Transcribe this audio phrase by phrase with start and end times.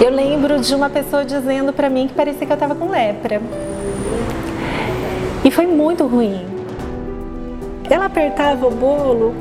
[0.00, 3.40] Eu lembro de uma pessoa dizendo para mim que parecia que eu estava com lepra.
[5.44, 6.44] E foi muito ruim.
[7.88, 9.34] Ela apertava o bolo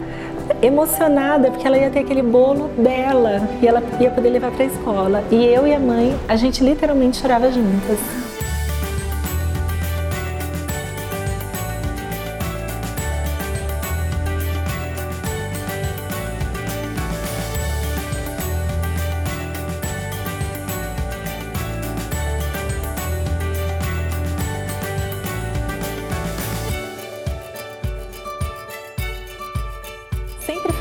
[0.62, 4.68] emocionada porque ela ia ter aquele bolo dela e ela ia poder levar para a
[4.68, 5.24] escola.
[5.32, 8.33] E eu e a mãe, a gente literalmente chorava juntas.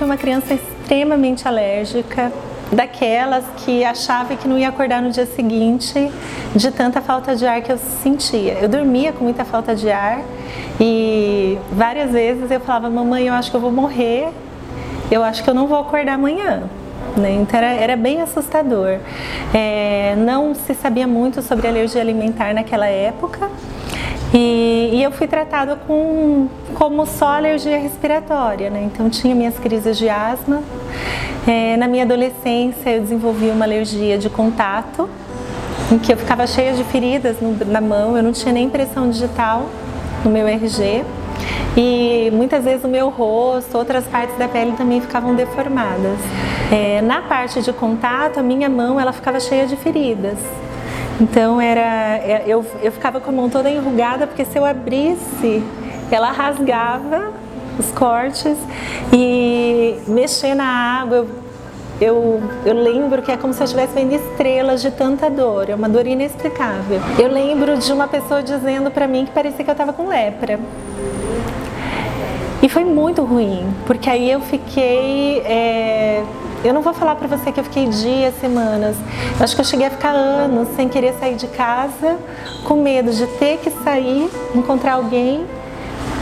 [0.02, 2.32] Fui uma criança extremamente alérgica,
[2.72, 6.10] daquelas que achava que não ia acordar no dia seguinte
[6.56, 8.54] de tanta falta de ar que eu sentia.
[8.54, 10.20] Eu dormia com muita falta de ar
[10.80, 14.30] e várias vezes eu falava, mamãe, eu acho que eu vou morrer,
[15.08, 16.64] eu acho que eu não vou acordar amanhã.
[17.16, 17.34] Né?
[17.34, 18.98] Então era, era, bem assustador.
[19.54, 23.48] É, não se sabia muito sobre alergia alimentar naquela época.
[24.34, 28.88] E, e, eu fui tratada com, como só alergia respiratória, né?
[28.90, 30.62] Então tinha minhas crises de asma.
[31.46, 35.08] É, na minha adolescência eu desenvolvi uma alergia de contato,
[35.90, 39.10] em que eu ficava cheia de feridas no, na mão, eu não tinha nem impressão
[39.10, 39.66] digital
[40.24, 41.04] no meu RG.
[41.76, 46.18] E muitas vezes o meu rosto, outras partes da pele também ficavam deformadas.
[46.70, 50.38] É, na parte de contato, a minha mão ela ficava cheia de feridas.
[51.22, 55.62] Então era, é, eu, eu ficava com a mão toda enrugada porque se eu abrisse,
[56.10, 57.32] ela rasgava
[57.78, 58.58] os cortes
[59.12, 60.64] e mexer na
[61.00, 61.28] água, eu,
[62.00, 65.74] eu, eu lembro que é como se eu estivesse vendo estrelas de tanta dor, é
[65.76, 67.00] uma dor inexplicável.
[67.16, 70.58] Eu lembro de uma pessoa dizendo para mim que parecia que eu estava com lepra.
[72.60, 76.24] E foi muito ruim, porque aí eu fiquei é,
[76.64, 78.96] eu não vou falar para você que eu fiquei dias, semanas.
[79.38, 82.18] Eu acho que eu cheguei a ficar anos sem querer sair de casa,
[82.64, 85.44] com medo de ter que sair, encontrar alguém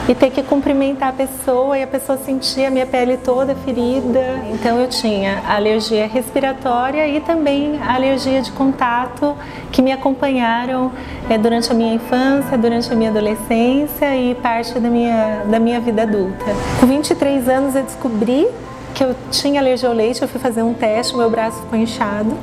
[0.09, 4.41] e ter que cumprimentar a pessoa e a pessoa sentir a minha pele toda ferida.
[4.51, 9.37] Então eu tinha alergia respiratória e também alergia de contato
[9.71, 10.91] que me acompanharam
[11.29, 15.79] é, durante a minha infância, durante a minha adolescência e parte da minha, da minha
[15.79, 16.47] vida adulta.
[16.81, 18.49] Com 23 anos eu descobri
[18.95, 22.37] que eu tinha alergia ao leite, eu fui fazer um teste, meu braço ficou inchado.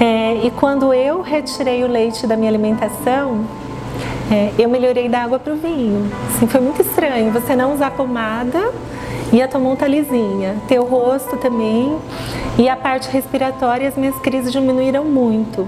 [0.00, 3.44] É, e quando eu retirei o leite da minha alimentação,
[4.30, 6.10] é, eu melhorei da água para o vinho.
[6.28, 8.72] Assim, foi muito estranho você não usar pomada
[9.32, 10.56] e a mão tá lisinha.
[10.68, 11.98] Teu rosto também.
[12.58, 15.66] E a parte respiratória, as minhas crises diminuíram muito.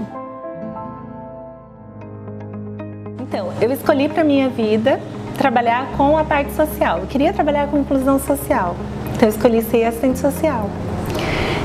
[3.19, 4.99] Então, eu escolhi para minha vida
[5.37, 6.99] trabalhar com a parte social.
[6.99, 8.75] Eu queria trabalhar com inclusão social.
[9.21, 10.67] Então eu escolhi ser assistente social.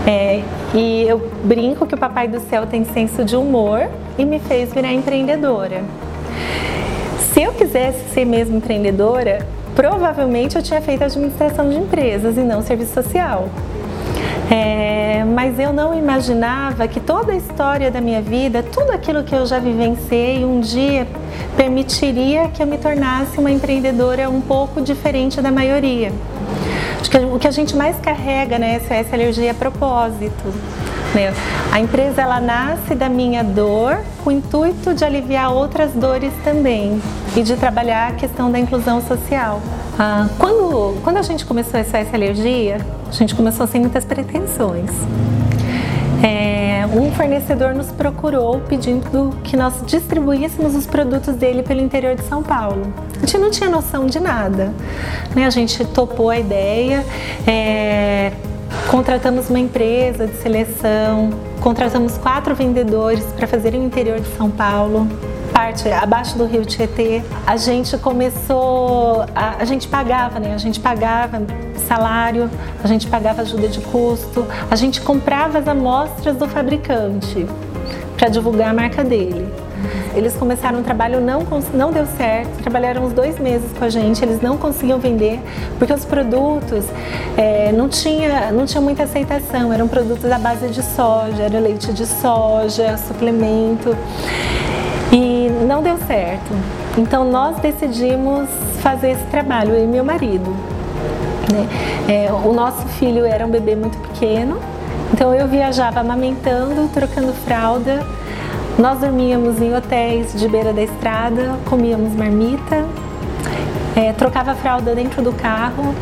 [0.07, 0.43] É,
[0.75, 4.75] e eu brinco que o Papai do Céu tem senso de humor e me fez
[4.75, 5.83] virar empreendedora.
[7.33, 12.61] Se eu quisesse ser mesmo empreendedora, provavelmente eu tinha feito administração de empresas e não
[12.61, 13.49] serviço social.
[14.51, 19.35] É, mas eu não imaginava que toda a história da minha vida, tudo aquilo que
[19.35, 21.07] eu já vivenciei, um dia
[21.57, 26.13] permitiria que eu me tornasse uma empreendedora um pouco diferente da maioria.
[27.07, 30.53] Acho que o que a gente mais carrega na SOS Alergia é propósito.
[31.15, 31.33] Né?
[31.71, 37.01] A empresa ela nasce da minha dor com o intuito de aliviar outras dores também
[37.37, 39.63] e de trabalhar a questão da inclusão social.
[39.97, 42.79] Ah, quando, quando a gente começou a SOS Alergia,
[43.09, 44.91] a gente começou sem muitas pretensões.
[46.25, 46.66] É,
[47.01, 52.43] um fornecedor nos procurou pedindo que nós distribuíssemos os produtos dele pelo interior de São
[52.43, 52.93] Paulo.
[53.17, 54.73] A gente não tinha noção de nada.
[55.35, 55.47] Né?
[55.47, 57.05] A gente topou a ideia,
[57.47, 58.33] é,
[58.91, 61.31] contratamos uma empresa de seleção,
[61.61, 65.07] contratamos quatro vendedores para fazerem o interior de São Paulo
[65.57, 70.53] parte abaixo do rio Tietê, a gente começou, a, a, gente pagava, né?
[70.53, 71.41] A gente pagava
[71.89, 72.51] salário,
[72.85, 77.47] a gente pagava ajuda de custo, a gente comprava as amostras do fabricante
[78.19, 79.49] para divulgar a marca dele.
[80.15, 81.41] Eles começaram um trabalho, não,
[81.73, 85.41] não deu certo, trabalharam uns dois meses com a gente, eles não conseguiam vender,
[85.79, 86.85] porque os produtos
[87.35, 91.95] é, não, tinha, não tinha muita aceitação, eram produtos à base de soja, era leite
[91.95, 93.97] de soja, suplemento
[95.67, 96.55] não deu certo.
[96.97, 98.49] Então nós decidimos
[98.81, 100.51] fazer esse trabalho, eu e meu marido.
[101.53, 101.69] Né?
[102.09, 104.59] É, o nosso filho era um bebê muito pequeno,
[105.13, 108.05] então eu viajava amamentando, trocando fralda.
[108.79, 112.85] Nós dormíamos em hotéis de beira da estrada, comíamos marmita,
[113.97, 115.95] é, trocava fralda dentro do carro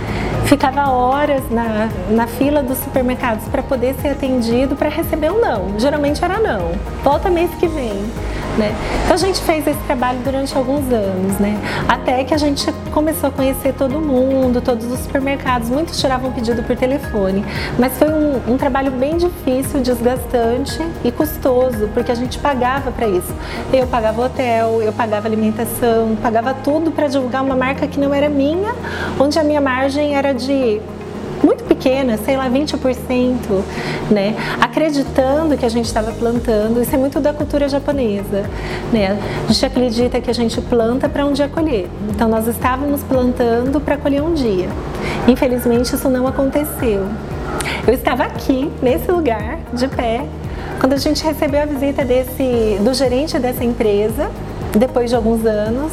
[0.44, 5.78] ficava horas na, na fila dos supermercados para poder ser atendido para receber um não.
[5.78, 6.72] Geralmente era não.
[7.02, 8.05] Volta mês que vem.
[8.59, 8.73] Né?
[9.03, 11.61] Então a gente fez esse trabalho durante alguns anos, né?
[11.89, 15.69] Até que a gente começou a conhecer todo mundo, todos os supermercados.
[15.69, 17.45] Muitos tiravam pedido por telefone,
[17.79, 23.09] mas foi um, um trabalho bem difícil, desgastante e custoso, porque a gente pagava para
[23.09, 23.35] isso.
[23.73, 28.29] Eu pagava hotel, eu pagava alimentação, pagava tudo para divulgar uma marca que não era
[28.29, 28.73] minha,
[29.19, 30.81] onde a minha margem era de
[31.44, 33.62] muito pequena, sei lá, 20%,
[34.11, 34.35] né?
[34.61, 38.44] Acreditando que a gente estava plantando, isso é muito da cultura japonesa,
[38.93, 39.19] né?
[39.49, 41.88] A gente acredita que a gente planta para um dia colher.
[42.08, 44.69] Então nós estávamos plantando para colher um dia.
[45.29, 47.06] Infelizmente isso não aconteceu.
[47.87, 50.25] Eu estava aqui, nesse lugar, de pé,
[50.81, 54.31] quando a gente recebeu a visita desse do gerente dessa empresa,
[54.75, 55.93] depois de alguns anos,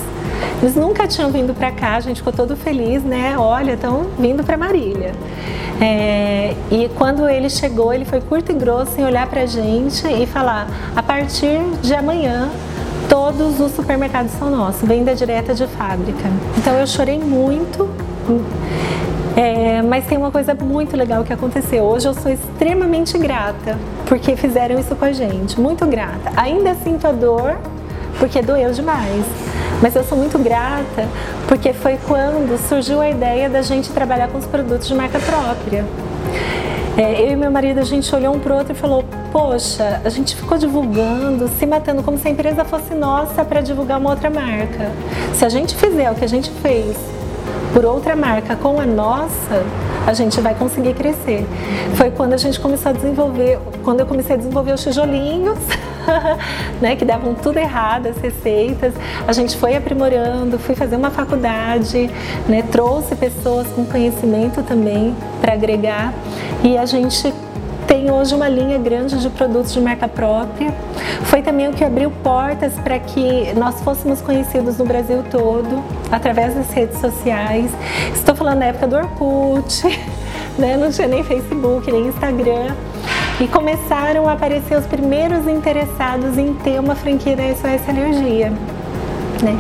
[0.62, 3.36] eles nunca tinham vindo para cá, a gente ficou todo feliz, né?
[3.38, 5.13] Olha, estão vindo para Marília.
[5.80, 10.07] É, e quando ele chegou, ele foi curto e grosso em olhar para a gente
[10.07, 12.50] e falar: a partir de amanhã,
[13.10, 16.30] todos os supermercados são nossos, venda direta de fábrica.
[16.57, 17.89] Então eu chorei muito.
[19.36, 21.83] É, mas tem uma coisa muito legal que aconteceu.
[21.86, 26.31] Hoje eu sou extremamente grata porque fizeram isso com a gente, muito grata.
[26.36, 27.57] Ainda sinto a dor
[28.21, 29.25] porque doeu demais.
[29.81, 31.07] Mas eu sou muito grata
[31.47, 35.83] porque foi quando surgiu a ideia da gente trabalhar com os produtos de marca própria.
[36.95, 40.09] É, eu e meu marido, a gente olhou um pro outro e falou: Poxa, a
[40.09, 44.29] gente ficou divulgando, se matando como se a empresa fosse nossa para divulgar uma outra
[44.29, 44.91] marca.
[45.33, 46.95] Se a gente fizer o que a gente fez
[47.73, 49.63] por outra marca com a nossa,
[50.06, 51.44] a gente vai conseguir crescer.
[51.95, 55.57] Foi quando a gente começou a desenvolver, quando eu comecei a desenvolver os tijolinhos.
[56.81, 58.94] né, que davam tudo errado, as receitas.
[59.27, 62.09] A gente foi aprimorando, fui fazer uma faculdade,
[62.48, 66.13] né, trouxe pessoas com conhecimento também para agregar
[66.63, 67.33] e a gente
[67.88, 70.74] tem hoje uma linha grande de produtos de marca própria.
[71.24, 76.56] Foi também o que abriu portas para que nós fôssemos conhecidos no Brasil todo, através
[76.56, 77.69] das redes sociais.
[78.13, 79.83] Estou falando da época do Orkut,
[80.57, 80.77] né?
[80.77, 82.74] não tinha nem Facebook, nem Instagram
[83.42, 88.52] e começaram a aparecer os primeiros interessados em ter uma franquia da SOS Alergia.
[89.42, 89.58] Né?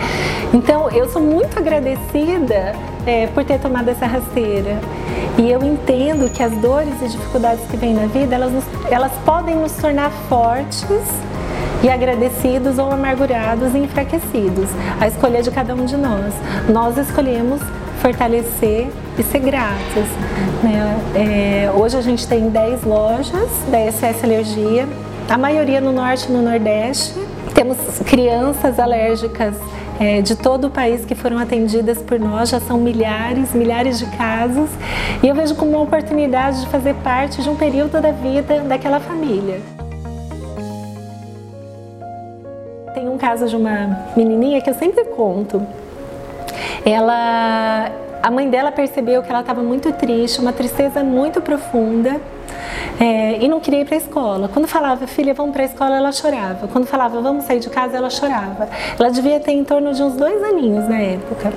[0.53, 2.75] Então, eu sou muito agradecida
[3.07, 4.77] é, por ter tomado essa rasteira.
[5.35, 9.11] E eu entendo que as dores e dificuldades que vêm na vida, elas, nos, elas
[9.25, 10.85] podem nos tornar fortes
[11.81, 14.69] e agradecidos ou amargurados e enfraquecidos.
[14.99, 16.35] A escolha é de cada um de nós.
[16.69, 17.59] Nós escolhemos
[18.01, 20.07] fortalecer e ser gratas.
[20.63, 20.97] Né?
[21.15, 24.87] É, hoje a gente tem 10 lojas da SS Alergia,
[25.29, 27.13] a maioria no norte e no nordeste.
[27.53, 29.53] Temos crianças alérgicas
[29.99, 34.07] é, de todo o país que foram atendidas por nós, já são milhares, milhares de
[34.17, 34.69] casos,
[35.21, 38.99] e eu vejo como uma oportunidade de fazer parte de um período da vida daquela
[38.99, 39.61] família.
[42.95, 45.61] Tem um caso de uma menininha que eu sempre conto.
[46.85, 47.91] Ela
[48.21, 52.21] a mãe dela percebeu que ela estava muito triste, uma tristeza muito profunda.
[52.99, 54.47] É, e não queria ir para a escola.
[54.47, 56.67] Quando falava, filha, vamos para a escola, ela chorava.
[56.67, 58.69] Quando falava, vamos sair de casa, ela chorava.
[58.99, 61.51] Ela devia ter em torno de uns dois aninhos na época.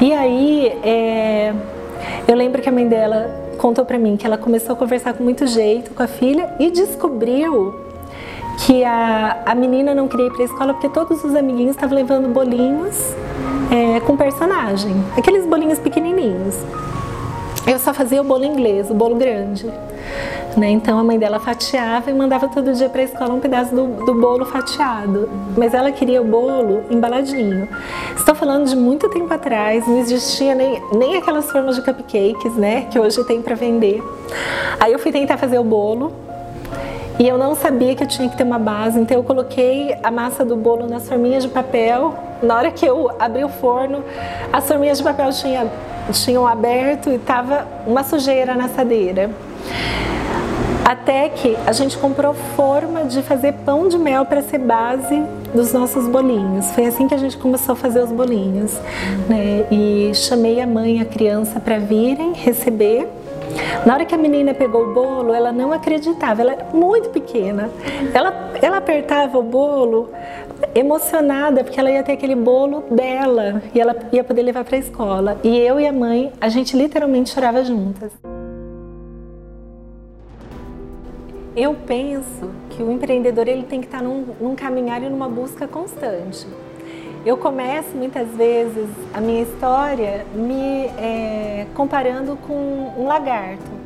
[0.00, 1.52] E aí, é,
[2.26, 5.24] eu lembro que a mãe dela contou para mim que ela começou a conversar com
[5.24, 7.74] muito jeito com a filha e descobriu
[8.64, 11.96] que a, a menina não queria ir para a escola porque todos os amiguinhos estavam
[11.96, 13.14] levando bolinhos
[13.70, 16.56] é, com personagem, aqueles bolinhos pequenininhos.
[17.66, 19.66] Eu só fazia o bolo inglês, o bolo grande.
[20.56, 20.70] Né?
[20.70, 24.04] Então a mãe dela fatiava e mandava todo dia para a escola um pedaço do,
[24.06, 25.28] do, bolo fatiado.
[25.56, 27.68] Mas ela queria o bolo embaladinho.
[28.16, 32.86] Estou falando de muito tempo atrás, não existia nem, nem aquelas formas de cupcakes, né?
[32.90, 34.02] Que hoje tem para vender.
[34.80, 36.12] Aí eu fui tentar fazer o bolo,
[37.18, 40.10] e eu não sabia que eu tinha que ter uma base, então eu coloquei a
[40.10, 42.14] massa do bolo nas forminhas de papel.
[42.40, 44.04] Na hora que eu abri o forno,
[44.52, 45.66] as forminhas de papel tinha,
[46.12, 49.30] tinham aberto e estava uma sujeira na assadeira.
[50.84, 55.22] Até que a gente comprou forma de fazer pão de mel para ser base
[55.52, 56.70] dos nossos bolinhos.
[56.70, 58.78] Foi assim que a gente começou a fazer os bolinhos.
[59.28, 59.66] Né?
[59.70, 63.06] E chamei a mãe e a criança para virem receber
[63.84, 67.70] na hora que a menina pegou o bolo, ela não acreditava, ela era muito pequena.
[68.12, 70.10] Ela, ela apertava o bolo
[70.74, 74.78] emocionada porque ela ia ter aquele bolo dela e ela ia poder levar para a
[74.78, 75.38] escola.
[75.42, 78.12] E eu e a mãe, a gente literalmente chorava juntas.
[81.56, 85.66] Eu penso que o empreendedor ele tem que estar num, num caminhar e numa busca
[85.66, 86.46] constante.
[87.26, 92.54] Eu começo muitas vezes a minha história me é, comparando com
[92.96, 93.78] um lagarto.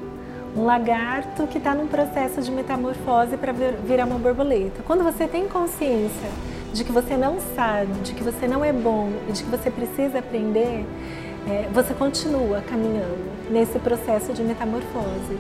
[0.55, 4.83] Um lagarto que está num processo de metamorfose para virar uma borboleta.
[4.87, 6.29] Quando você tem consciência
[6.75, 9.71] de que você não sabe, de que você não é bom e de que você
[9.71, 10.85] precisa aprender,
[11.49, 15.39] é, você continua caminhando nesse processo de metamorfose.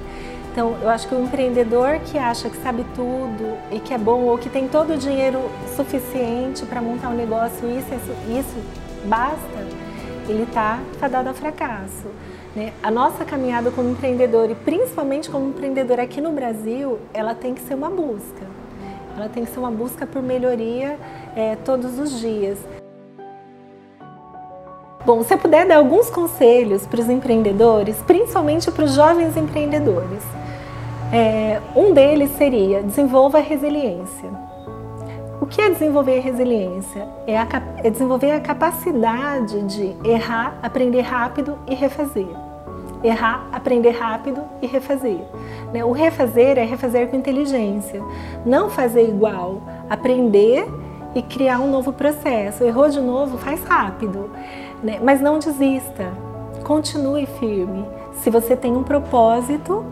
[0.52, 4.24] Então, eu acho que o empreendedor que acha que sabe tudo e que é bom
[4.24, 5.40] ou que tem todo o dinheiro
[5.74, 7.88] suficiente para montar um negócio, isso,
[8.28, 9.66] isso basta,
[10.28, 12.06] ele está fadado ao fracasso.
[12.54, 12.74] Né?
[12.82, 17.62] A nossa caminhada como empreendedor e principalmente como empreendedor aqui no Brasil, ela tem que
[17.62, 18.46] ser uma busca.
[19.16, 20.98] Ela tem que ser uma busca por melhoria
[21.34, 22.58] é, todos os dias.
[25.06, 30.22] Bom, se eu puder dar alguns conselhos para os empreendedores, principalmente para os jovens empreendedores,
[31.12, 34.30] é, um deles seria desenvolva a resiliência.
[35.38, 37.06] O que é desenvolver resiliência?
[37.26, 37.46] É, a,
[37.84, 42.28] é desenvolver a capacidade de errar, aprender rápido e refazer.
[43.04, 45.20] Errar, aprender rápido e refazer.
[45.72, 45.84] Né?
[45.84, 48.00] O refazer é refazer com inteligência.
[48.46, 50.64] Não fazer igual, aprender
[51.14, 52.64] e criar um novo processo.
[52.64, 54.30] Errou de novo, faz rápido.
[54.82, 54.98] Né?
[55.02, 56.12] Mas não desista,
[56.64, 57.84] continue firme.
[58.22, 59.84] Se você tem um propósito,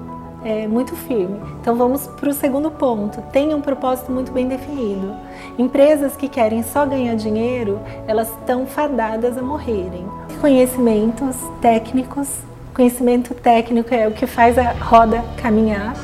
[0.44, 1.40] é, muito firme.
[1.60, 3.20] Então vamos para o segundo ponto.
[3.32, 5.14] Tenha um propósito muito bem definido.
[5.58, 10.06] Empresas que querem só ganhar dinheiro, elas estão fadadas a morrerem.
[10.40, 12.28] Conhecimentos técnicos.
[12.74, 15.94] Conhecimento técnico é o que faz a roda caminhar.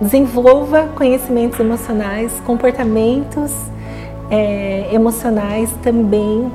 [0.00, 3.52] Desenvolva conhecimentos emocionais, comportamentos
[4.30, 6.50] é, emocionais também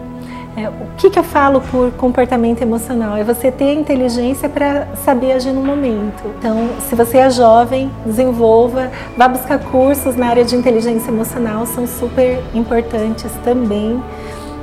[0.55, 3.17] é, o que, que eu falo por comportamento emocional?
[3.17, 6.23] É você ter inteligência para saber agir no momento.
[6.37, 11.87] Então, se você é jovem, desenvolva, vá buscar cursos na área de inteligência emocional, são
[11.87, 14.01] super importantes também.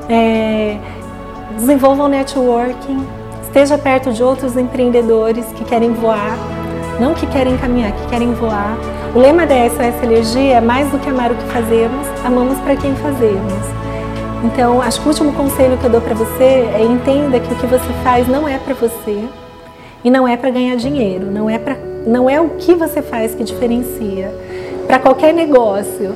[0.09, 0.79] É,
[1.57, 3.05] desenvolva o networking,
[3.43, 6.37] esteja perto de outros empreendedores que querem voar,
[7.01, 8.77] não que querem caminhar, que querem voar.
[9.13, 12.77] O lema da SOS Energia é mais do que amar o que fazemos, amamos para
[12.77, 13.80] quem fazemos.
[14.43, 17.57] Então, acho que o último conselho que eu dou para você é entenda que o
[17.57, 19.25] que você faz não é para você
[20.03, 23.35] e não é para ganhar dinheiro, não é para não é o que você faz
[23.35, 24.33] que diferencia.
[24.87, 26.15] Para qualquer negócio,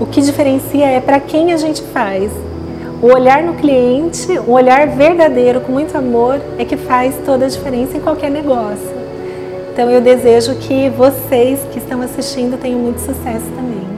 [0.00, 2.30] o que diferencia é para quem a gente faz.
[3.02, 7.48] O olhar no cliente, um olhar verdadeiro com muito amor é que faz toda a
[7.48, 8.96] diferença em qualquer negócio.
[9.72, 13.95] Então eu desejo que vocês que estão assistindo tenham muito sucesso também.